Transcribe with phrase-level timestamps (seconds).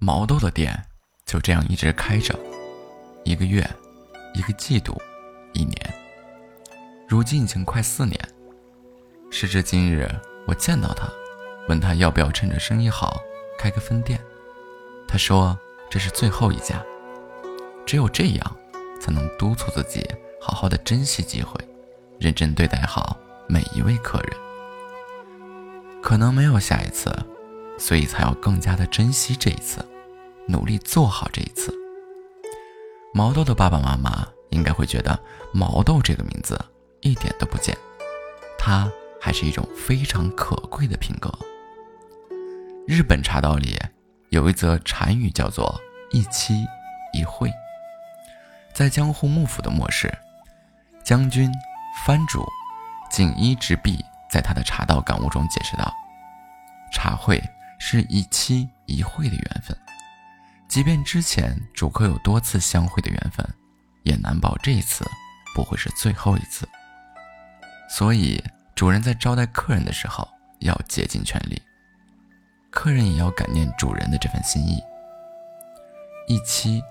[0.00, 0.86] 毛豆的店
[1.26, 2.38] 就这样一直开着，
[3.24, 3.68] 一个月，
[4.32, 4.96] 一个季度，
[5.52, 5.94] 一年，
[7.08, 8.16] 如今已经快四年。
[9.28, 10.08] 时至今日，
[10.46, 11.08] 我见到他，
[11.68, 13.20] 问他要不要趁着生意好
[13.58, 14.20] 开个分店，
[15.08, 15.58] 他说
[15.90, 16.80] 这是最后一家，
[17.84, 18.56] 只有这样，
[19.00, 20.08] 才能督促自己
[20.40, 21.60] 好好的珍惜机会，
[22.20, 23.16] 认真对待好
[23.48, 24.32] 每一位客人。
[26.00, 27.12] 可能没有下一次，
[27.78, 29.84] 所以才要更加的珍惜这一次，
[30.46, 31.72] 努力做好这一次。
[33.14, 35.18] 毛豆的爸爸妈妈应该会觉得
[35.52, 36.58] 毛豆这个名字
[37.00, 37.76] 一点都不贱，
[38.58, 41.32] 它还是一种非常可贵的品格。
[42.86, 43.78] 日本茶道里
[44.30, 46.66] 有一则禅语叫做“一期
[47.12, 47.50] 一会”。
[48.74, 50.12] 在江户幕府的末世，
[51.02, 51.50] 将军
[52.06, 52.46] 藩主
[53.10, 54.04] 锦衣直弼。
[54.30, 55.90] 在他的茶道感悟中解释道
[56.92, 57.42] ：“茶会
[57.90, 59.74] 是一期一会的缘分，
[60.68, 63.42] 即便之前主客有多次相会的缘分，
[64.02, 65.06] 也难保这一次
[65.54, 66.68] 不会是最后一次。
[67.88, 71.62] 所以，主人在招待客人的时候要竭尽全力，
[72.70, 74.78] 客人也要感念主人的这份心意。
[76.26, 76.82] 一期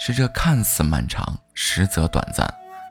[0.00, 2.44] 是这看似漫长，实则短暂；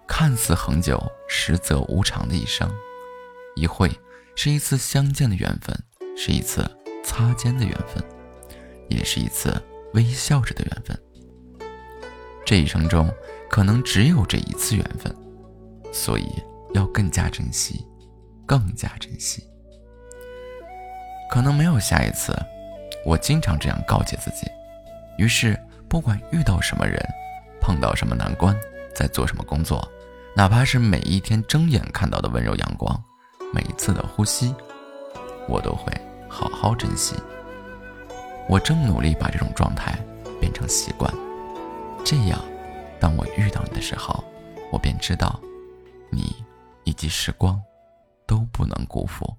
[0.08, 2.74] 看似恒久，实则无常的一生。”
[3.58, 3.92] 一会
[4.34, 5.78] 是一次相见的缘分，
[6.16, 6.64] 是一次
[7.04, 8.04] 擦肩的缘分，
[8.90, 9.54] 也是一次
[9.94, 11.00] 微笑着的缘分。
[12.46, 13.10] 这一生中
[13.50, 15.16] 可能只有这一次缘分，
[15.92, 16.28] 所以
[16.74, 17.86] 要更加珍惜，
[18.46, 19.44] 更加珍惜。
[21.32, 22.36] 可能没有下一次，
[23.06, 24.46] 我经常这样告诫自己。
[25.18, 27.00] 于是，不管遇到什么人，
[27.62, 28.56] 碰到什么难关，
[28.94, 29.88] 在做什么工作，
[30.36, 33.04] 哪怕是每一天睁眼看到的温柔阳光。
[33.54, 34.54] 每一次的呼吸，
[35.48, 35.94] 我都会
[36.34, 37.16] 好好珍惜。
[38.50, 39.96] 我正努力把这种状态
[40.42, 41.14] 变成习惯，
[42.04, 42.40] 这样，
[43.00, 44.24] 当我遇到你的时候，
[44.72, 45.40] 我便知道，
[46.10, 46.36] 你
[46.84, 47.62] 以及时光
[48.26, 49.32] 都不能辜负。